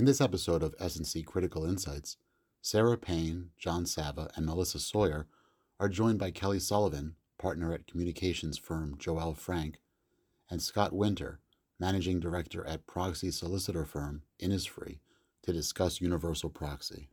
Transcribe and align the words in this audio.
In 0.00 0.06
this 0.06 0.22
episode 0.22 0.62
of 0.62 0.74
S&C 0.80 1.22
Critical 1.24 1.66
Insights, 1.66 2.16
Sarah 2.62 2.96
Payne, 2.96 3.50
John 3.58 3.84
Savva, 3.84 4.30
and 4.34 4.46
Melissa 4.46 4.78
Sawyer 4.78 5.26
are 5.78 5.90
joined 5.90 6.18
by 6.18 6.30
Kelly 6.30 6.58
Sullivan, 6.58 7.16
partner 7.36 7.74
at 7.74 7.86
communications 7.86 8.56
firm 8.56 8.96
Joele 8.96 9.36
Frank, 9.36 9.78
and 10.48 10.62
Scott 10.62 10.94
Winter, 10.94 11.40
managing 11.78 12.18
director 12.18 12.66
at 12.66 12.86
proxy 12.86 13.30
solicitor 13.30 13.84
firm 13.84 14.22
Innisfree, 14.42 15.00
to 15.42 15.52
discuss 15.52 16.00
universal 16.00 16.48
proxy. 16.48 17.10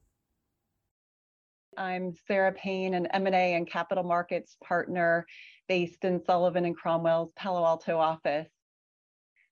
I'm 1.76 2.14
Sarah 2.26 2.54
Payne, 2.54 2.94
an 2.94 3.08
M&A 3.08 3.56
and 3.56 3.70
capital 3.70 4.06
markets 4.06 4.56
partner 4.64 5.26
based 5.68 6.06
in 6.06 6.24
Sullivan 6.24 6.64
and 6.64 6.78
Cromwell's 6.78 7.34
Palo 7.36 7.66
Alto 7.66 7.98
office. 7.98 8.48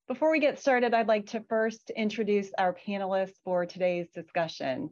Before 0.08 0.30
we 0.30 0.40
get 0.40 0.60
started, 0.60 0.94
I'd 0.94 1.08
like 1.08 1.26
to 1.32 1.44
first 1.50 1.90
introduce 1.90 2.52
our 2.60 2.76
panelists 2.76 3.40
for 3.44 3.66
today's 3.66 4.08
discussion. 4.14 4.92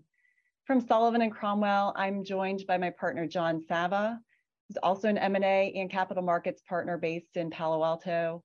From 0.66 0.82
Sullivan 0.82 1.22
and 1.22 1.32
Cromwell, 1.32 1.94
I'm 1.96 2.24
joined 2.24 2.66
by 2.68 2.80
my 2.80 2.90
partner, 2.90 3.28
John 3.28 3.62
Savva, 3.62 4.20
who's 4.68 4.78
also 4.82 5.10
an 5.10 5.20
M&A 5.20 5.72
and 5.76 5.88
capital 5.88 6.24
markets 6.24 6.64
partner 6.68 6.98
based 6.98 7.38
in 7.38 7.52
Palo 7.52 7.84
Alto, 7.84 8.44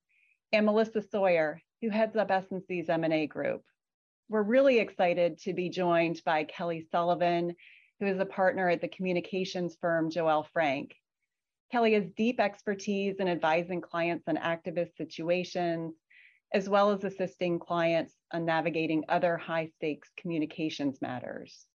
and 0.52 0.66
Melissa 0.66 1.00
Sawyer, 1.00 1.58
who 1.80 1.88
heads 1.88 2.16
up 2.16 2.30
S&C's 2.30 2.90
M&A 2.90 3.26
group. 3.26 3.62
We're 4.28 4.42
really 4.42 4.78
excited 4.78 5.38
to 5.44 5.54
be 5.54 5.70
joined 5.70 6.20
by 6.26 6.44
Kelly 6.44 6.86
Sullivan, 6.92 7.54
who 7.98 8.06
is 8.06 8.20
a 8.20 8.26
partner 8.26 8.68
at 8.68 8.82
the 8.82 8.88
communications 8.88 9.78
firm 9.80 10.10
Joele 10.10 10.46
Frank. 10.52 10.94
Kelly 11.72 11.94
has 11.94 12.10
deep 12.14 12.40
expertise 12.40 13.16
in 13.20 13.28
advising 13.28 13.80
clients 13.80 14.28
on 14.28 14.36
activist 14.36 14.96
situations, 14.98 15.94
as 16.52 16.68
well 16.68 16.90
as 16.90 17.04
assisting 17.04 17.58
clients 17.58 18.14
on 18.32 18.44
navigating 18.44 19.04
other 19.08 19.36
high 19.36 19.66
stakes 19.66 20.10
communications 20.16 21.00
matters. 21.02 21.66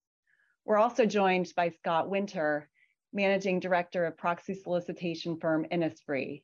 We're 0.65 0.79
also 0.79 1.05
joined 1.05 1.53
by 1.57 1.71
Scott 1.71 2.09
Winter, 2.09 2.69
Managing 3.13 3.61
Director 3.61 4.07
of 4.07 4.17
proxy 4.17 4.55
solicitation 4.55 5.37
firm 5.39 5.67
Innisfree. 5.71 6.43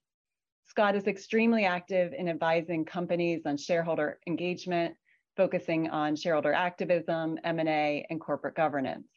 Scott 0.66 0.96
is 0.96 1.06
extremely 1.06 1.64
active 1.64 2.12
in 2.12 2.28
advising 2.28 2.84
companies 2.84 3.46
on 3.46 3.56
shareholder 3.56 4.18
engagement, 4.26 4.94
focusing 5.36 5.88
on 5.88 6.14
shareholder 6.14 6.52
activism, 6.52 7.38
M&A, 7.44 8.04
and 8.10 8.20
corporate 8.20 8.54
governance. 8.54 9.08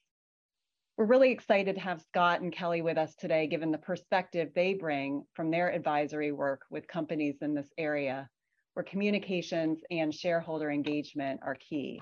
We're 0.96 1.06
really 1.06 1.31
excited 1.31 1.75
to 1.75 1.81
have 1.81 2.02
Scott 2.02 2.42
and 2.42 2.53
Kelly 2.53 2.81
with 2.81 2.98
us 2.98 3.16
today, 3.16 3.48
given 3.48 3.72
the 3.72 3.78
perspective 3.78 4.52
they 4.53 4.75
bring 4.75 5.25
from 5.34 5.52
their 5.52 5.70
advisory 5.70 6.31
work 6.31 6.62
with 6.70 6.88
companies 6.88 7.38
in 7.42 7.53
this 7.53 7.70
area 7.78 8.30
where 8.73 8.83
communications 8.83 9.80
and 9.89 10.14
shareholder 10.14 10.69
engagement 10.72 11.39
are 11.44 11.55
key. 11.55 12.02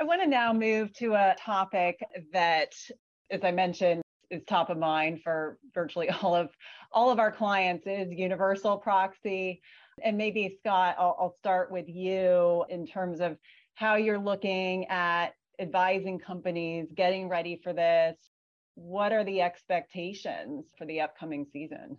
I 0.00 0.04
want 0.04 0.22
to 0.22 0.28
now 0.28 0.52
move 0.52 0.92
to 0.94 1.14
a 1.14 1.36
topic 1.38 2.00
that, 2.32 2.74
as 3.30 3.40
I 3.44 3.52
mentioned, 3.52 4.02
is 4.30 4.42
top 4.48 4.70
of 4.70 4.78
mind 4.78 5.20
for 5.22 5.58
virtually 5.74 6.10
all 6.22 6.34
of 6.34 6.50
all 6.92 7.10
of 7.10 7.18
our 7.18 7.30
clients 7.30 7.86
is 7.86 8.12
universal 8.12 8.76
proxy. 8.76 9.60
And 10.02 10.18
maybe 10.18 10.56
Scott, 10.58 10.96
I'll, 10.98 11.16
I'll 11.20 11.34
start 11.38 11.70
with 11.70 11.88
you 11.88 12.64
in 12.68 12.86
terms 12.86 13.20
of 13.20 13.36
how 13.74 13.94
you're 13.96 14.18
looking 14.18 14.86
at 14.86 15.34
advising 15.60 16.18
companies, 16.18 16.88
getting 16.94 17.28
ready 17.28 17.60
for 17.62 17.72
this. 17.72 18.16
What 18.74 19.12
are 19.12 19.22
the 19.22 19.40
expectations 19.40 20.64
for 20.76 20.84
the 20.84 21.00
upcoming 21.00 21.46
season? 21.52 21.96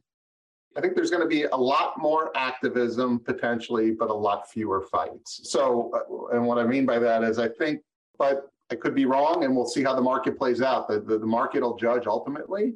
I 0.77 0.81
think 0.81 0.95
there's 0.95 1.09
going 1.09 1.23
to 1.23 1.27
be 1.27 1.43
a 1.43 1.55
lot 1.55 1.97
more 1.97 2.35
activism 2.35 3.19
potentially, 3.19 3.91
but 3.91 4.09
a 4.09 4.13
lot 4.13 4.49
fewer 4.49 4.81
fights. 4.81 5.41
So, 5.43 5.91
uh, 5.93 6.36
and 6.36 6.45
what 6.45 6.58
I 6.58 6.65
mean 6.65 6.86
by 6.86 6.99
that 6.99 7.23
is 7.23 7.39
I 7.39 7.47
think, 7.47 7.81
but 8.17 8.52
I 8.71 8.75
could 8.75 8.93
be 8.93 9.05
wrong, 9.05 9.43
and 9.43 9.55
we'll 9.55 9.67
see 9.67 9.83
how 9.83 9.95
the 9.95 10.02
market 10.02 10.37
plays 10.37 10.61
out. 10.61 10.87
The, 10.87 10.99
the, 10.99 11.17
the 11.19 11.25
market 11.25 11.61
will 11.61 11.77
judge 11.77 12.08
ultimately. 12.08 12.73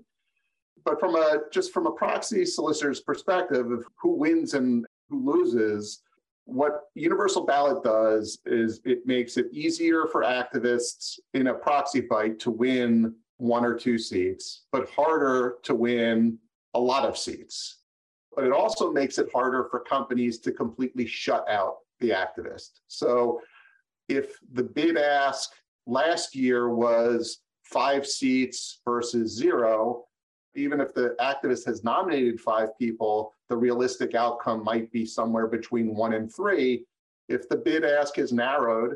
But 0.86 1.00
from 1.00 1.16
a 1.16 1.40
just 1.52 1.74
from 1.74 1.88
a 1.88 1.92
proxy 1.92 2.46
solicitor's 2.46 3.02
perspective 3.02 3.70
of 3.70 3.84
who 4.02 4.16
wins 4.16 4.54
and 4.54 4.86
who 5.10 5.30
loses, 5.30 6.02
what 6.46 6.84
universal 6.96 7.46
ballot 7.46 7.84
does 7.84 8.40
is 8.46 8.80
it 8.86 9.06
makes 9.06 9.36
it 9.36 9.48
easier 9.52 10.08
for 10.10 10.24
activists 10.24 11.20
in 11.34 11.48
a 11.48 11.54
proxy 11.54 12.02
fight 12.02 12.40
to 12.40 12.50
win 12.50 13.14
one 13.38 13.66
or 13.66 13.74
two 13.74 13.98
seats, 13.98 14.64
but 14.72 14.90
harder 14.90 15.56
to 15.64 15.76
win 15.76 16.38
a 16.76 16.80
lot 16.80 17.04
of 17.04 17.18
seats 17.18 17.79
but 18.40 18.48
it 18.48 18.54
also 18.54 18.90
makes 18.90 19.18
it 19.18 19.30
harder 19.34 19.68
for 19.70 19.82
companies 19.82 20.40
to 20.40 20.54
completely 20.54 21.06
shut 21.06 21.46
out 21.50 21.80
the 22.00 22.12
activist. 22.12 22.80
So 22.88 23.42
if 24.08 24.38
the 24.54 24.64
bid 24.64 24.96
ask 24.96 25.50
last 25.86 26.34
year 26.34 26.70
was 26.70 27.40
five 27.66 28.08
seats 28.08 28.80
versus 28.86 29.36
zero, 29.36 30.06
even 30.56 30.80
if 30.80 30.94
the 30.94 31.18
activist 31.20 31.66
has 31.66 31.84
nominated 31.84 32.40
five 32.40 32.70
people, 32.80 33.34
the 33.50 33.58
realistic 33.58 34.16
outcome 34.16 34.64
might 34.64 34.90
be 34.94 35.06
somewhere 35.06 35.48
between 35.48 35.94
one 35.94 36.14
and 36.14 36.34
three. 36.34 36.86
If 37.28 37.50
the 37.50 37.58
bid 37.58 37.84
ask 37.84 38.18
is 38.20 38.32
narrowed, 38.32 38.96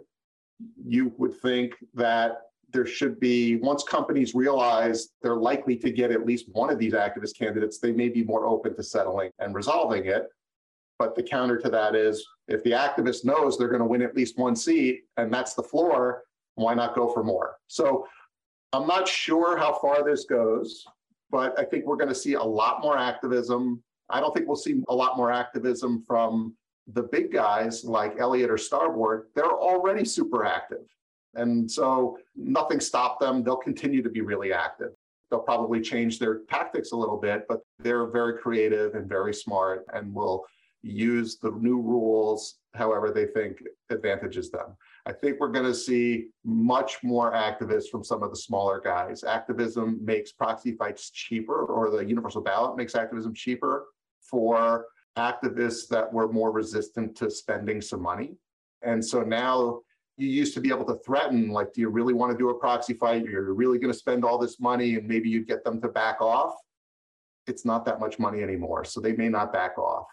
you 0.85 1.11
would 1.17 1.33
think 1.41 1.73
that 1.95 2.43
there 2.73 2.85
should 2.85 3.19
be, 3.19 3.57
once 3.57 3.83
companies 3.83 4.33
realize 4.33 5.09
they're 5.21 5.35
likely 5.35 5.77
to 5.77 5.91
get 5.91 6.11
at 6.11 6.25
least 6.25 6.47
one 6.51 6.71
of 6.71 6.79
these 6.79 6.93
activist 6.93 7.37
candidates, 7.37 7.77
they 7.77 7.91
may 7.91 8.09
be 8.09 8.23
more 8.23 8.47
open 8.47 8.75
to 8.75 8.83
settling 8.83 9.29
and 9.39 9.53
resolving 9.53 10.05
it. 10.07 10.27
But 10.97 11.15
the 11.15 11.23
counter 11.23 11.57
to 11.59 11.69
that 11.69 11.95
is 11.95 12.25
if 12.47 12.63
the 12.63 12.71
activist 12.71 13.25
knows 13.25 13.57
they're 13.57 13.67
going 13.67 13.79
to 13.79 13.85
win 13.85 14.01
at 14.01 14.15
least 14.15 14.37
one 14.37 14.55
seat 14.55 15.03
and 15.17 15.31
that's 15.33 15.53
the 15.53 15.63
floor, 15.63 16.23
why 16.55 16.73
not 16.73 16.95
go 16.95 17.11
for 17.11 17.23
more? 17.23 17.57
So 17.67 18.07
I'm 18.73 18.87
not 18.87 19.07
sure 19.07 19.55
how 19.57 19.73
far 19.73 20.03
this 20.03 20.25
goes, 20.25 20.83
but 21.29 21.57
I 21.59 21.63
think 21.63 21.85
we're 21.85 21.97
going 21.97 22.09
to 22.09 22.15
see 22.15 22.33
a 22.33 22.43
lot 22.43 22.81
more 22.81 22.97
activism. 22.97 23.81
I 24.09 24.19
don't 24.19 24.33
think 24.33 24.47
we'll 24.47 24.55
see 24.55 24.83
a 24.89 24.95
lot 24.95 25.15
more 25.15 25.31
activism 25.31 26.03
from 26.07 26.55
the 26.87 27.03
big 27.03 27.31
guys 27.31 27.83
like 27.83 28.19
Elliott 28.19 28.49
or 28.49 28.57
Starboard. 28.57 29.27
They're 29.35 29.45
already 29.45 30.05
super 30.05 30.45
active. 30.45 30.85
And 31.35 31.69
so 31.69 32.17
nothing 32.35 32.79
stopped 32.79 33.19
them. 33.19 33.43
They'll 33.43 33.57
continue 33.57 34.01
to 34.03 34.09
be 34.09 34.21
really 34.21 34.53
active. 34.53 34.91
They'll 35.29 35.39
probably 35.39 35.81
change 35.81 36.19
their 36.19 36.41
tactics 36.49 36.91
a 36.91 36.95
little 36.95 37.17
bit, 37.17 37.45
but 37.49 37.61
they're 37.79 38.07
very 38.07 38.37
creative 38.37 38.93
and 38.95 39.09
very 39.09 39.33
smart 39.33 39.85
and 39.93 40.13
will 40.13 40.45
use 40.83 41.37
the 41.37 41.51
new 41.51 41.79
rules 41.79 42.59
however 42.75 43.11
they 43.11 43.25
think 43.25 43.63
advantages 43.89 44.51
them. 44.51 44.75
I 45.05 45.13
think 45.13 45.39
we're 45.39 45.51
going 45.51 45.65
to 45.65 45.73
see 45.73 46.27
much 46.43 47.03
more 47.03 47.31
activists 47.33 47.89
from 47.89 48.03
some 48.03 48.21
of 48.21 48.29
the 48.29 48.35
smaller 48.35 48.79
guys. 48.79 49.23
Activism 49.23 49.99
makes 50.03 50.31
proxy 50.31 50.75
fights 50.75 51.09
cheaper, 51.09 51.65
or 51.65 51.89
the 51.89 52.05
universal 52.05 52.41
ballot 52.41 52.77
makes 52.77 52.95
activism 52.95 53.33
cheaper 53.33 53.85
for 54.21 54.87
activists 55.17 55.87
that 55.89 56.11
were 56.11 56.31
more 56.31 56.51
resistant 56.51 57.15
to 57.15 57.29
spending 57.29 57.81
some 57.81 58.01
money. 58.01 58.35
And 58.81 59.03
so 59.03 59.21
now 59.21 59.81
you 60.17 60.27
used 60.27 60.53
to 60.53 60.61
be 60.61 60.69
able 60.69 60.85
to 60.85 60.95
threaten, 60.95 61.49
like, 61.49 61.73
do 61.73 61.81
you 61.81 61.89
really 61.89 62.13
want 62.13 62.31
to 62.31 62.37
do 62.37 62.49
a 62.49 62.53
proxy 62.53 62.93
fight? 62.93 63.25
You're 63.25 63.53
really 63.53 63.79
going 63.79 63.91
to 63.91 63.97
spend 63.97 64.23
all 64.23 64.37
this 64.37 64.59
money 64.59 64.95
and 64.95 65.07
maybe 65.07 65.29
you'd 65.29 65.47
get 65.47 65.63
them 65.63 65.81
to 65.81 65.87
back 65.87 66.21
off. 66.21 66.53
It's 67.47 67.65
not 67.65 67.83
that 67.85 67.99
much 67.99 68.19
money 68.19 68.43
anymore. 68.43 68.85
So 68.85 69.01
they 69.01 69.13
may 69.13 69.29
not 69.29 69.51
back 69.51 69.77
off. 69.77 70.05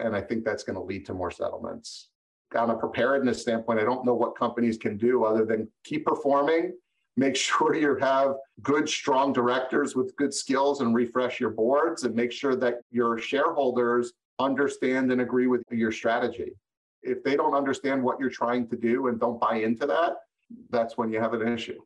And 0.00 0.14
I 0.14 0.20
think 0.20 0.44
that's 0.44 0.62
going 0.62 0.76
to 0.76 0.82
lead 0.82 1.04
to 1.06 1.14
more 1.14 1.30
settlements. 1.30 2.10
On 2.56 2.70
a 2.70 2.76
preparedness 2.76 3.42
standpoint, 3.42 3.80
I 3.80 3.84
don't 3.84 4.04
know 4.04 4.14
what 4.14 4.36
companies 4.36 4.76
can 4.76 4.96
do 4.96 5.24
other 5.24 5.44
than 5.44 5.68
keep 5.84 6.04
performing, 6.06 6.72
make 7.16 7.36
sure 7.48 7.74
you 7.74 7.96
have 7.96 8.34
good, 8.62 8.88
strong 8.88 9.32
directors 9.32 9.96
with 9.96 10.14
good 10.16 10.32
skills 10.32 10.80
and 10.80 10.94
refresh 10.94 11.40
your 11.40 11.50
boards 11.50 12.04
and 12.04 12.14
make 12.14 12.30
sure 12.30 12.54
that 12.56 12.80
your 12.90 13.18
shareholders 13.18 14.12
understand 14.38 15.10
and 15.10 15.20
agree 15.20 15.48
with 15.48 15.62
your 15.70 15.92
strategy 15.92 16.52
if 17.02 17.22
they 17.22 17.36
don't 17.36 17.54
understand 17.54 18.02
what 18.02 18.18
you're 18.20 18.30
trying 18.30 18.68
to 18.68 18.76
do 18.76 19.08
and 19.08 19.20
don't 19.20 19.40
buy 19.40 19.56
into 19.56 19.86
that, 19.86 20.16
that's 20.70 20.96
when 20.96 21.10
you 21.10 21.20
have 21.20 21.34
an 21.34 21.46
issue. 21.46 21.80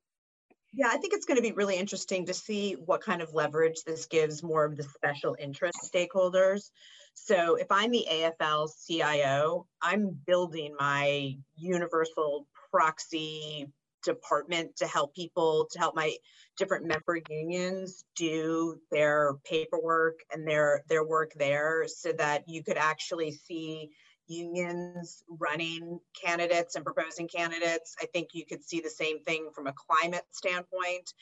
Yeah, 0.76 0.88
I 0.90 0.96
think 0.96 1.12
it's 1.14 1.24
going 1.24 1.36
to 1.36 1.42
be 1.42 1.52
really 1.52 1.76
interesting 1.76 2.26
to 2.26 2.34
see 2.34 2.72
what 2.72 3.00
kind 3.00 3.22
of 3.22 3.32
leverage 3.32 3.84
this 3.86 4.06
gives 4.06 4.42
more 4.42 4.64
of 4.64 4.76
the 4.76 4.82
special 4.82 5.36
interest 5.38 5.78
stakeholders. 5.94 6.70
So 7.14 7.54
if 7.54 7.68
I'm 7.70 7.92
the 7.92 8.06
AFL 8.10 8.68
CIO, 8.84 9.66
I'm 9.80 10.18
building 10.26 10.74
my 10.76 11.36
universal 11.56 12.48
proxy 12.72 13.68
department 14.02 14.76
to 14.76 14.86
help 14.86 15.14
people, 15.14 15.68
to 15.70 15.78
help 15.78 15.94
my 15.94 16.16
different 16.58 16.86
member 16.86 17.20
unions 17.30 18.04
do 18.16 18.76
their 18.90 19.34
paperwork 19.44 20.20
and 20.32 20.46
their 20.46 20.82
their 20.88 21.04
work 21.04 21.32
there 21.36 21.86
so 21.86 22.12
that 22.12 22.48
you 22.48 22.62
could 22.62 22.76
actually 22.76 23.30
see 23.30 23.90
unions 24.28 25.22
running 25.28 26.00
candidates 26.20 26.76
and 26.76 26.84
proposing 26.84 27.28
candidates. 27.28 27.96
I 28.00 28.06
think 28.06 28.28
you 28.32 28.46
could 28.46 28.64
see 28.64 28.80
the 28.80 28.90
same 28.90 29.20
thing 29.22 29.50
from 29.54 29.66
a 29.66 29.74
climate 29.74 30.24
standpoint. 30.30 31.12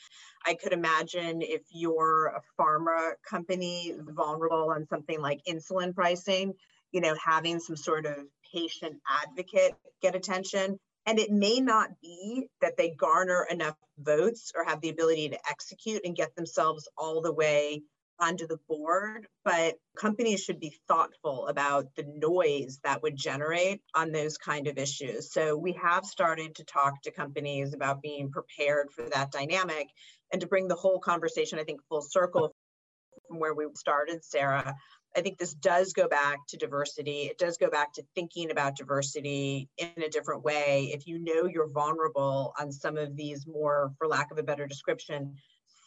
I 0.45 0.55
could 0.55 0.73
imagine 0.73 1.41
if 1.41 1.61
you're 1.71 2.27
a 2.27 2.41
pharma 2.61 3.13
company 3.29 3.93
vulnerable 3.99 4.71
on 4.71 4.87
something 4.87 5.21
like 5.21 5.41
insulin 5.49 5.93
pricing, 5.93 6.53
you 6.91 7.01
know, 7.01 7.15
having 7.23 7.59
some 7.59 7.75
sort 7.75 8.05
of 8.05 8.17
patient 8.53 8.95
advocate 9.23 9.73
get 10.01 10.15
attention 10.15 10.79
And 11.05 11.19
it 11.19 11.31
may 11.31 11.59
not 11.59 11.89
be 12.01 12.47
that 12.61 12.77
they 12.77 12.91
garner 12.91 13.45
enough 13.49 13.75
votes 13.99 14.51
or 14.55 14.63
have 14.63 14.81
the 14.81 14.89
ability 14.89 15.29
to 15.29 15.39
execute 15.49 16.01
and 16.05 16.15
get 16.15 16.35
themselves 16.35 16.87
all 16.97 17.21
the 17.21 17.33
way 17.33 17.81
onto 18.23 18.47
the 18.47 18.59
board, 18.69 19.27
but 19.43 19.75
companies 19.97 20.41
should 20.41 20.59
be 20.59 20.73
thoughtful 20.87 21.47
about 21.47 21.87
the 21.95 22.05
noise 22.15 22.79
that 22.83 23.03
would 23.03 23.17
generate 23.17 23.81
on 23.93 24.11
those 24.11 24.37
kind 24.37 24.67
of 24.67 24.77
issues. 24.77 25.31
So 25.33 25.57
we 25.57 25.73
have 25.73 26.05
started 26.05 26.55
to 26.55 26.63
talk 26.63 27.01
to 27.01 27.11
companies 27.11 27.73
about 27.73 28.01
being 28.01 28.31
prepared 28.31 28.91
for 28.91 29.03
that 29.09 29.31
dynamic 29.31 29.89
and 30.31 30.41
to 30.41 30.47
bring 30.47 30.67
the 30.67 30.75
whole 30.75 30.99
conversation, 30.99 31.59
I 31.59 31.63
think, 31.63 31.81
full 31.89 32.01
circle 32.01 32.55
from 33.27 33.39
where 33.39 33.53
we 33.53 33.65
started, 33.75 34.23
Sarah. 34.23 34.73
I 35.15 35.21
think 35.21 35.37
this 35.37 35.53
does 35.53 35.93
go 35.93 36.07
back 36.07 36.39
to 36.49 36.57
diversity. 36.57 37.23
It 37.23 37.37
does 37.37 37.57
go 37.57 37.69
back 37.69 37.93
to 37.93 38.03
thinking 38.15 38.49
about 38.49 38.77
diversity 38.77 39.69
in 39.77 40.01
a 40.03 40.09
different 40.09 40.43
way. 40.43 40.91
If 40.93 41.05
you 41.05 41.19
know 41.19 41.45
you're 41.45 41.69
vulnerable 41.69 42.53
on 42.59 42.71
some 42.71 42.97
of 42.97 43.15
these 43.15 43.45
more, 43.45 43.93
for 43.99 44.07
lack 44.07 44.31
of 44.31 44.39
a 44.39 44.43
better 44.43 44.65
description, 44.65 45.35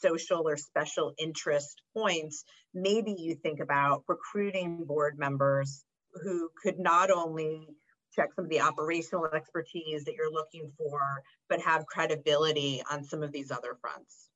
social 0.00 0.48
or 0.48 0.56
special 0.56 1.12
interest 1.18 1.82
points, 1.96 2.44
maybe 2.74 3.14
you 3.18 3.34
think 3.34 3.60
about 3.60 4.04
recruiting 4.08 4.84
board 4.84 5.18
members 5.18 5.84
who 6.22 6.48
could 6.62 6.78
not 6.78 7.10
only 7.10 7.68
check 8.14 8.30
some 8.34 8.46
of 8.46 8.50
the 8.50 8.60
operational 8.60 9.26
expertise 9.26 10.04
that 10.04 10.14
you're 10.14 10.32
looking 10.32 10.72
for, 10.78 11.22
but 11.48 11.60
have 11.60 11.86
credibility 11.86 12.82
on 12.90 13.04
some 13.04 13.22
of 13.22 13.32
these 13.32 13.50
other 13.50 13.76
fronts. 13.80 14.28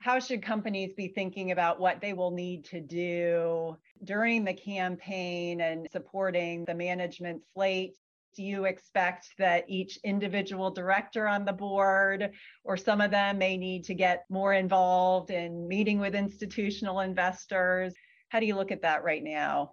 How 0.00 0.20
should 0.20 0.42
companies 0.42 0.94
be 0.94 1.08
thinking 1.08 1.50
about 1.50 1.80
what 1.80 2.00
they 2.00 2.12
will 2.12 2.30
need 2.30 2.64
to 2.66 2.80
do 2.80 3.76
during 4.04 4.44
the 4.44 4.54
campaign 4.54 5.60
and 5.60 5.88
supporting 5.90 6.64
the 6.64 6.74
management 6.74 7.42
slate 7.52 7.96
do 8.34 8.42
you 8.42 8.66
expect 8.66 9.30
that 9.38 9.64
each 9.68 9.98
individual 10.04 10.70
director 10.70 11.26
on 11.26 11.44
the 11.44 11.52
board 11.52 12.30
or 12.64 12.76
some 12.76 13.00
of 13.00 13.10
them 13.10 13.38
may 13.38 13.56
need 13.56 13.84
to 13.84 13.94
get 13.94 14.24
more 14.30 14.52
involved 14.52 15.30
in 15.30 15.66
meeting 15.66 15.98
with 15.98 16.14
institutional 16.14 17.00
investors? 17.00 17.94
How 18.28 18.40
do 18.40 18.46
you 18.46 18.54
look 18.54 18.70
at 18.70 18.82
that 18.82 19.02
right 19.02 19.22
now? 19.22 19.72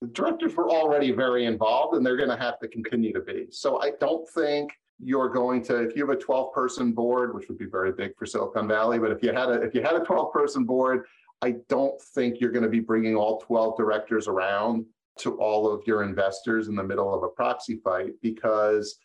The 0.00 0.08
directors 0.08 0.54
were 0.54 0.70
already 0.70 1.10
very 1.10 1.44
involved 1.44 1.94
and 1.94 2.06
they're 2.06 2.16
going 2.16 2.30
to 2.30 2.42
have 2.42 2.58
to 2.60 2.68
continue 2.68 3.12
to 3.12 3.20
be. 3.20 3.46
So 3.50 3.82
I 3.82 3.92
don't 4.00 4.28
think 4.30 4.70
you're 5.00 5.28
going 5.28 5.62
to 5.62 5.82
if 5.82 5.94
you 5.94 6.06
have 6.06 6.16
a 6.16 6.20
12 6.20 6.52
person 6.52 6.92
board 6.92 7.34
which 7.34 7.48
would 7.48 7.58
be 7.58 7.66
very 7.66 7.92
big 7.92 8.16
for 8.16 8.26
silicon 8.26 8.66
valley 8.66 8.98
but 8.98 9.12
if 9.12 9.22
you 9.22 9.32
had 9.32 9.48
a 9.48 9.62
if 9.62 9.72
you 9.72 9.80
had 9.80 9.94
a 9.94 10.00
12 10.00 10.32
person 10.32 10.64
board 10.64 11.04
i 11.40 11.54
don't 11.68 12.00
think 12.14 12.40
you're 12.40 12.50
going 12.50 12.64
to 12.64 12.68
be 12.68 12.80
bringing 12.80 13.14
all 13.14 13.38
12 13.38 13.76
directors 13.76 14.26
around 14.26 14.84
to 15.18 15.36
all 15.36 15.70
of 15.72 15.86
your 15.86 16.02
investors 16.02 16.68
in 16.68 16.76
the 16.76 16.82
middle 16.82 17.14
of 17.14 17.22
a 17.22 17.28
proxy 17.28 17.76
fight 17.76 18.12
because 18.22 18.98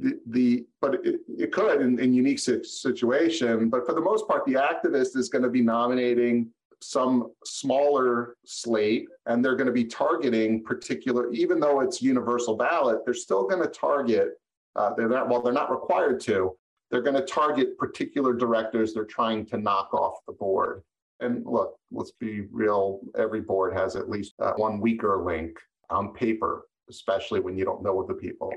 the, 0.00 0.18
the 0.26 0.66
but 0.80 0.94
it, 1.06 1.20
it 1.28 1.52
could 1.52 1.80
in, 1.80 1.98
in 1.98 2.12
unique 2.12 2.38
situation 2.38 3.68
but 3.68 3.86
for 3.86 3.94
the 3.94 4.00
most 4.00 4.26
part 4.28 4.44
the 4.44 4.54
activist 4.54 5.16
is 5.16 5.28
going 5.28 5.42
to 5.42 5.50
be 5.50 5.62
nominating 5.62 6.48
some 6.80 7.32
smaller 7.44 8.36
slate 8.44 9.08
and 9.26 9.44
they're 9.44 9.56
going 9.56 9.66
to 9.66 9.72
be 9.72 9.84
targeting 9.84 10.62
particular 10.62 11.32
even 11.32 11.58
though 11.58 11.80
it's 11.80 12.00
universal 12.00 12.56
ballot 12.56 12.98
they're 13.04 13.14
still 13.14 13.48
going 13.48 13.62
to 13.62 13.68
target 13.68 14.40
uh, 14.76 14.92
they're 14.96 15.08
not 15.08 15.28
well 15.28 15.42
they're 15.42 15.52
not 15.52 15.70
required 15.70 16.20
to 16.20 16.56
they're 16.90 17.02
going 17.02 17.16
to 17.16 17.26
target 17.26 17.76
particular 17.78 18.32
directors 18.32 18.94
they're 18.94 19.04
trying 19.04 19.44
to 19.44 19.58
knock 19.58 19.92
off 19.92 20.18
the 20.26 20.32
board 20.32 20.82
and 21.20 21.44
look, 21.44 21.76
let's 21.90 22.12
be 22.12 22.42
real, 22.52 23.00
every 23.16 23.40
board 23.40 23.74
has 23.74 23.96
at 23.96 24.08
least 24.08 24.34
uh, 24.40 24.52
one 24.56 24.80
weaker 24.80 25.22
link 25.24 25.58
on 25.90 26.12
paper, 26.14 26.66
especially 26.88 27.40
when 27.40 27.56
you 27.56 27.64
don't 27.64 27.82
know 27.82 28.04
the 28.06 28.14
people. 28.14 28.52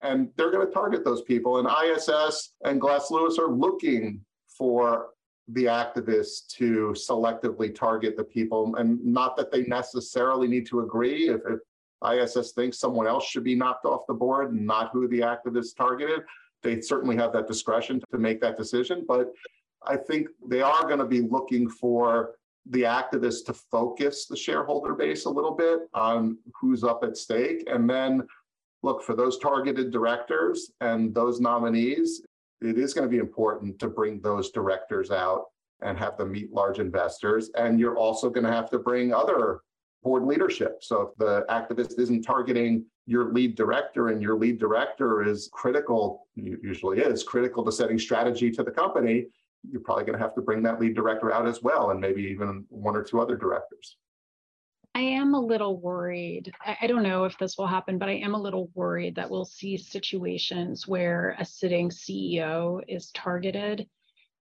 And 0.00 0.30
they're 0.36 0.52
going 0.52 0.66
to 0.66 0.72
target 0.72 1.04
those 1.04 1.22
people. 1.22 1.58
And 1.58 1.68
ISS 1.68 2.52
and 2.64 2.80
Glass 2.80 3.10
Lewis 3.10 3.38
are 3.38 3.50
looking 3.50 4.20
for 4.46 5.08
the 5.48 5.64
activists 5.64 6.46
to 6.56 6.94
selectively 6.94 7.74
target 7.74 8.16
the 8.16 8.24
people. 8.24 8.76
And 8.76 9.04
not 9.04 9.36
that 9.36 9.50
they 9.50 9.62
necessarily 9.64 10.46
need 10.46 10.66
to 10.66 10.80
agree. 10.80 11.30
If, 11.30 11.40
if 11.46 12.36
ISS 12.36 12.52
thinks 12.52 12.78
someone 12.78 13.08
else 13.08 13.26
should 13.26 13.44
be 13.44 13.56
knocked 13.56 13.86
off 13.86 14.06
the 14.06 14.14
board, 14.14 14.54
not 14.54 14.90
who 14.92 15.08
the 15.08 15.20
activists 15.20 15.74
targeted, 15.76 16.20
they 16.62 16.80
certainly 16.80 17.16
have 17.16 17.32
that 17.32 17.48
discretion 17.48 18.00
to 18.10 18.18
make 18.18 18.40
that 18.40 18.56
decision. 18.56 19.04
But 19.06 19.32
I 19.86 19.96
think 19.96 20.28
they 20.46 20.60
are 20.60 20.82
going 20.84 20.98
to 20.98 21.06
be 21.06 21.20
looking 21.20 21.68
for 21.68 22.34
the 22.70 22.82
activists 22.82 23.44
to 23.46 23.54
focus 23.54 24.26
the 24.26 24.36
shareholder 24.36 24.94
base 24.94 25.24
a 25.24 25.30
little 25.30 25.54
bit 25.54 25.80
on 25.94 26.36
who's 26.60 26.84
up 26.84 27.02
at 27.02 27.16
stake. 27.16 27.64
And 27.70 27.88
then 27.88 28.26
look 28.82 29.02
for 29.02 29.14
those 29.14 29.38
targeted 29.38 29.90
directors 29.90 30.70
and 30.80 31.14
those 31.14 31.40
nominees. 31.40 32.22
It 32.60 32.78
is 32.78 32.92
going 32.92 33.08
to 33.08 33.10
be 33.10 33.18
important 33.18 33.78
to 33.78 33.88
bring 33.88 34.20
those 34.20 34.50
directors 34.50 35.10
out 35.10 35.46
and 35.80 35.96
have 35.96 36.16
them 36.18 36.32
meet 36.32 36.52
large 36.52 36.80
investors. 36.80 37.50
And 37.56 37.78
you're 37.78 37.96
also 37.96 38.28
going 38.28 38.44
to 38.44 38.52
have 38.52 38.68
to 38.70 38.78
bring 38.78 39.14
other 39.14 39.60
board 40.02 40.24
leadership. 40.24 40.78
So 40.82 41.02
if 41.02 41.18
the 41.18 41.44
activist 41.48 41.98
isn't 41.98 42.22
targeting 42.22 42.84
your 43.06 43.32
lead 43.32 43.56
director 43.56 44.08
and 44.08 44.20
your 44.22 44.36
lead 44.36 44.58
director 44.58 45.22
is 45.22 45.48
critical, 45.52 46.26
usually 46.34 47.00
is 47.00 47.22
critical 47.22 47.64
to 47.64 47.72
setting 47.72 47.98
strategy 47.98 48.50
to 48.50 48.62
the 48.62 48.70
company, 48.70 49.26
you're 49.70 49.82
probably 49.82 50.04
going 50.04 50.18
to 50.18 50.22
have 50.24 50.34
to 50.34 50.42
bring 50.42 50.62
that 50.62 50.80
lead 50.80 50.94
director 50.94 51.32
out 51.32 51.46
as 51.46 51.62
well, 51.62 51.90
and 51.90 52.00
maybe 52.00 52.22
even 52.22 52.64
one 52.68 52.96
or 52.96 53.02
two 53.02 53.20
other 53.20 53.36
directors. 53.36 53.96
I 54.94 55.02
am 55.02 55.34
a 55.34 55.40
little 55.40 55.78
worried. 55.78 56.52
I, 56.80 56.88
don't 56.88 57.04
know 57.04 57.24
if 57.24 57.38
this 57.38 57.56
will 57.56 57.68
happen, 57.68 57.98
but 57.98 58.08
I 58.08 58.14
am 58.14 58.34
a 58.34 58.40
little 58.40 58.70
worried 58.74 59.14
that 59.14 59.30
we'll 59.30 59.44
see 59.44 59.76
situations 59.76 60.88
where 60.88 61.36
a 61.38 61.44
sitting 61.44 61.90
CEO 61.90 62.82
is 62.88 63.12
targeted 63.12 63.86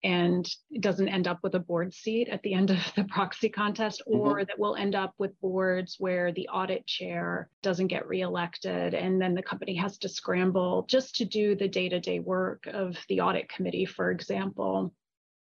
and 0.05 0.47
doesn't 0.79 1.09
end 1.09 1.27
up 1.27 1.39
with 1.41 1.55
a 1.55 1.59
board 1.59 1.93
seat 1.93 2.29
at 2.29 2.41
the 2.43 2.53
end 2.53 2.69
of 2.69 2.77
the 2.95 3.03
proxy 3.05 3.49
contest, 3.49 4.03
or 4.05 4.35
mm-hmm. 4.35 4.43
that 4.47 4.59
we'll 4.59 4.75
end 4.75 4.95
up 4.95 5.13
with 5.17 5.39
boards 5.41 5.95
where 5.97 6.31
the 6.31 6.47
audit 6.47 6.85
chair 6.85 7.49
doesn't 7.63 7.87
get 7.87 8.07
reelected 8.07 8.93
and 8.93 9.19
then 9.19 9.33
the 9.33 9.41
company 9.41 9.75
has 9.75 9.97
to 9.97 10.07
scramble 10.07 10.85
just 10.87 11.15
to 11.15 11.25
do 11.25 11.55
the 11.55 11.67
day 11.67 11.89
to 11.89 11.99
day 11.99 12.19
work 12.19 12.65
of 12.67 12.95
the 13.09 13.19
audit 13.19 13.49
committee, 13.49 13.85
for 13.85 14.11
example. 14.11 14.93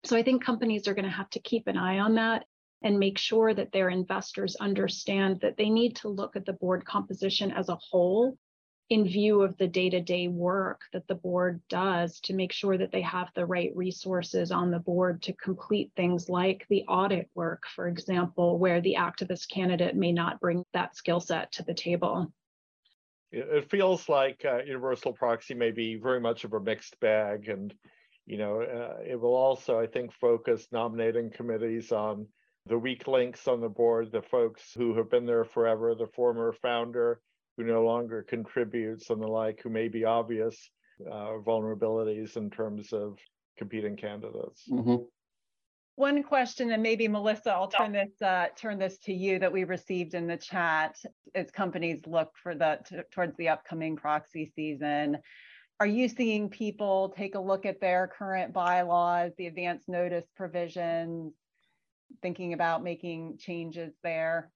So 0.05 0.15
I 0.15 0.23
think 0.23 0.43
companies 0.43 0.87
are 0.87 0.93
going 0.93 1.05
to 1.05 1.11
have 1.11 1.29
to 1.31 1.39
keep 1.39 1.67
an 1.67 1.77
eye 1.77 1.99
on 1.99 2.15
that 2.15 2.45
and 2.81 2.97
make 2.97 3.17
sure 3.17 3.53
that 3.53 3.71
their 3.71 3.89
investors 3.89 4.55
understand 4.55 5.39
that 5.41 5.57
they 5.57 5.69
need 5.69 5.97
to 5.97 6.07
look 6.07 6.35
at 6.35 6.45
the 6.45 6.53
board 6.53 6.85
composition 6.85 7.51
as 7.51 7.69
a 7.69 7.75
whole 7.75 8.37
in 8.89 9.05
view 9.05 9.43
of 9.43 9.55
the 9.57 9.67
day-to-day 9.67 10.27
work 10.29 10.81
that 10.93 11.07
the 11.07 11.15
board 11.15 11.61
does 11.69 12.19
to 12.21 12.33
make 12.33 12.51
sure 12.51 12.77
that 12.77 12.91
they 12.91 13.01
have 13.01 13.29
the 13.35 13.45
right 13.45 13.71
resources 13.75 14.51
on 14.51 14.71
the 14.71 14.79
board 14.79 15.21
to 15.21 15.33
complete 15.33 15.91
things 15.95 16.27
like 16.27 16.65
the 16.69 16.83
audit 16.87 17.29
work, 17.35 17.63
for 17.75 17.87
example, 17.87 18.57
where 18.57 18.81
the 18.81 18.95
activist 18.97 19.49
candidate 19.49 19.95
may 19.95 20.11
not 20.11 20.39
bring 20.39 20.63
that 20.73 20.95
skill 20.95 21.19
set 21.19 21.51
to 21.51 21.63
the 21.63 21.73
table. 21.73 22.33
It 23.31 23.69
feels 23.69 24.09
like 24.09 24.43
uh, 24.43 24.63
universal 24.65 25.13
proxy 25.13 25.53
may 25.53 25.69
be 25.69 25.95
very 25.95 26.19
much 26.19 26.43
of 26.43 26.53
a 26.53 26.59
mixed 26.59 26.99
bag 26.99 27.47
and 27.47 27.71
you 28.29 28.37
know, 28.37 28.61
uh, 28.61 29.01
it 29.03 29.19
will 29.19 29.33
also, 29.33 29.79
I 29.79 29.87
think, 29.87 30.13
focus 30.13 30.67
nominating 30.71 31.31
committees 31.31 31.91
on 31.91 32.27
the 32.67 32.77
weak 32.77 33.07
links 33.07 33.47
on 33.47 33.59
the 33.59 33.67
board, 33.67 34.11
the 34.11 34.21
folks 34.21 34.71
who 34.77 34.95
have 34.97 35.09
been 35.09 35.25
there 35.25 35.43
forever, 35.43 35.95
the 35.95 36.05
former 36.15 36.53
founder 36.61 37.21
who 37.57 37.63
no 37.63 37.83
longer 37.83 38.21
contributes 38.21 39.09
and 39.09 39.19
the 39.19 39.27
like, 39.27 39.61
who 39.63 39.71
may 39.71 39.87
be 39.87 40.05
obvious 40.05 40.69
uh, 41.11 41.39
vulnerabilities 41.43 42.37
in 42.37 42.51
terms 42.51 42.93
of 42.93 43.17
competing 43.57 43.95
candidates. 43.95 44.63
Mm-hmm. 44.71 44.97
One 45.95 46.21
question, 46.21 46.69
and 46.71 46.83
maybe 46.83 47.07
Melissa, 47.07 47.51
I'll 47.51 47.67
turn 47.67 47.91
this 47.91 48.21
uh, 48.21 48.45
turn 48.55 48.77
this 48.77 48.99
to 48.99 49.13
you 49.13 49.39
that 49.39 49.51
we 49.51 49.63
received 49.63 50.13
in 50.13 50.27
the 50.27 50.37
chat 50.37 50.95
as 51.33 51.49
companies 51.49 52.03
look 52.05 52.31
for 52.41 52.53
the 52.53 52.79
t- 52.87 52.97
towards 53.11 53.35
the 53.37 53.49
upcoming 53.49 53.97
proxy 53.97 54.51
season 54.55 55.17
are 55.79 55.87
you 55.87 56.09
seeing 56.09 56.49
people 56.49 57.13
take 57.15 57.35
a 57.35 57.39
look 57.39 57.65
at 57.65 57.79
their 57.79 58.07
current 58.07 58.51
bylaws, 58.53 59.31
the 59.37 59.47
advance 59.47 59.85
notice 59.87 60.25
provisions, 60.35 61.33
thinking 62.21 62.53
about 62.53 62.83
making 62.83 63.37
changes 63.37 63.93
there? 64.03 64.51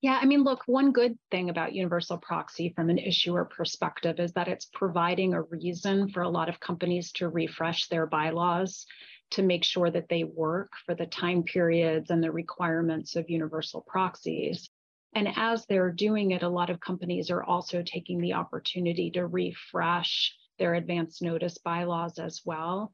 Yeah, 0.00 0.18
I 0.20 0.26
mean, 0.26 0.42
look, 0.42 0.64
one 0.66 0.92
good 0.92 1.16
thing 1.30 1.48
about 1.48 1.74
universal 1.74 2.18
proxy 2.18 2.72
from 2.74 2.90
an 2.90 2.98
issuer 2.98 3.44
perspective 3.44 4.18
is 4.18 4.32
that 4.32 4.48
it's 4.48 4.66
providing 4.66 5.32
a 5.32 5.42
reason 5.42 6.10
for 6.10 6.22
a 6.22 6.28
lot 6.28 6.48
of 6.48 6.60
companies 6.60 7.12
to 7.12 7.28
refresh 7.28 7.86
their 7.86 8.06
bylaws 8.06 8.84
to 9.30 9.42
make 9.42 9.64
sure 9.64 9.90
that 9.90 10.08
they 10.08 10.24
work 10.24 10.70
for 10.84 10.94
the 10.94 11.06
time 11.06 11.42
periods 11.42 12.10
and 12.10 12.22
the 12.22 12.30
requirements 12.30 13.16
of 13.16 13.30
universal 13.30 13.80
proxies. 13.86 14.68
And 15.14 15.28
as 15.36 15.64
they're 15.66 15.92
doing 15.92 16.32
it, 16.32 16.42
a 16.42 16.48
lot 16.48 16.68
of 16.68 16.80
companies 16.80 17.30
are 17.30 17.42
also 17.42 17.82
taking 17.82 18.20
the 18.20 18.34
opportunity 18.34 19.10
to 19.12 19.26
refresh 19.26 20.34
their 20.58 20.74
advance 20.74 21.20
notice 21.22 21.58
bylaws 21.58 22.18
as 22.18 22.42
well 22.44 22.92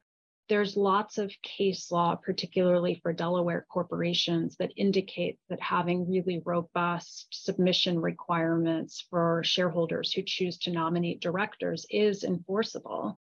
there's 0.50 0.76
lots 0.76 1.16
of 1.16 1.32
case 1.44 1.92
law, 1.92 2.16
particularly 2.16 2.96
for 3.04 3.12
Delaware 3.12 3.64
corporations, 3.70 4.56
that 4.56 4.72
indicate 4.76 5.38
that 5.48 5.62
having 5.62 6.10
really 6.10 6.42
robust 6.44 7.28
submission 7.30 8.00
requirements 8.00 9.06
for 9.08 9.42
shareholders 9.44 10.12
who 10.12 10.22
choose 10.26 10.58
to 10.58 10.72
nominate 10.72 11.20
directors 11.20 11.86
is 11.88 12.24
enforceable. 12.24 13.16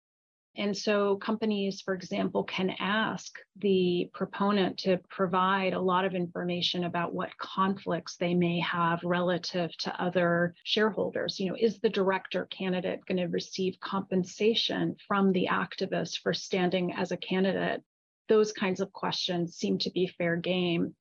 And 0.57 0.75
so 0.75 1.17
companies, 1.17 1.81
for 1.81 1.93
example, 1.93 2.43
can 2.43 2.71
ask 2.79 3.37
the 3.57 4.09
proponent 4.11 4.79
to 4.79 4.99
provide 5.07 5.73
a 5.73 5.79
lot 5.79 6.03
of 6.03 6.15
information 6.15 6.85
about 6.85 7.13
what 7.13 7.37
conflicts 7.37 8.17
they 8.17 8.33
may 8.33 8.59
have 8.61 8.99
relative 9.03 9.75
to 9.77 10.01
other 10.01 10.55
shareholders. 10.63 11.39
You 11.39 11.49
know, 11.49 11.57
is 11.59 11.79
the 11.79 11.89
director 11.89 12.47
candidate 12.47 13.05
going 13.05 13.19
to 13.19 13.27
receive 13.27 13.79
compensation 13.79 14.95
from 15.07 15.31
the 15.31 15.47
activist 15.51 16.21
for 16.23 16.33
standing 16.33 16.91
as 16.93 17.11
a 17.11 17.17
candidate? 17.17 17.83
Those 18.27 18.51
kinds 18.51 18.81
of 18.81 18.91
questions 18.91 19.55
seem 19.55 19.77
to 19.79 19.91
be 19.91 20.07
fair 20.07 20.37
game. 20.37 20.95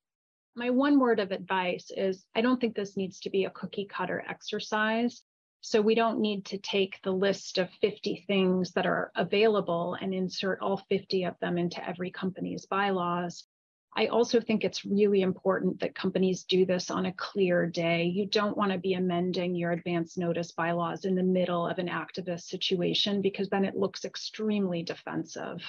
My 0.55 0.69
one 0.69 1.01
word 1.01 1.19
of 1.19 1.33
advice 1.33 1.91
is 1.97 2.27
I 2.35 2.43
don't 2.43 2.61
think 2.61 2.77
this 2.77 2.97
needs 2.97 3.21
to 3.21 3.31
be 3.31 3.47
a 3.47 3.51
cookie 3.51 3.87
cutter 3.87 4.23
exercise. 4.29 5.23
So 5.69 5.83
we 5.83 5.97
don't 5.97 6.21
need 6.21 6.45
to 6.45 6.59
take 6.59 7.03
the 7.03 7.11
list 7.11 7.59
of 7.59 7.69
50 7.81 8.23
things 8.29 8.71
that 8.75 8.87
are 8.87 9.11
available 9.17 9.97
and 10.01 10.15
insert 10.15 10.61
all 10.61 10.77
50 10.89 11.25
of 11.25 11.35
them 11.41 11.59
into 11.59 11.85
every 11.85 12.13
company's 12.13 12.67
bylaws. 12.67 13.49
I 13.93 14.07
also 14.07 14.41
think 14.41 14.63
it's 14.63 14.85
really 14.85 15.23
important 15.23 15.81
that 15.81 15.97
companies 15.97 16.45
do 16.45 16.67
this 16.67 16.89
on 16.89 17.07
a 17.07 17.13
clear 17.15 17.67
day. 17.67 18.05
You 18.05 18.27
don't 18.27 18.57
want 18.57 18.71
to 18.71 18.79
be 18.79 18.95
amending 18.95 19.57
your 19.57 19.73
advance 19.73 20.17
notice 20.17 20.53
bylaws 20.53 21.05
in 21.05 21.17
the 21.17 21.25
middle 21.25 21.67
of 21.67 21.79
an 21.79 21.89
activist 21.89 22.43
situation 22.43 23.21
because 23.21 23.49
then 23.49 23.65
it 23.65 23.75
looks 23.75 24.05
extremely 24.05 24.85
defensive. 24.85 25.65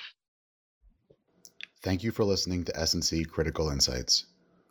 Thank 1.81 2.03
you 2.03 2.11
for 2.11 2.23
listening 2.23 2.65
to 2.65 2.79
S&C 2.79 3.25
Critical 3.25 3.71
Insights. 3.71 4.27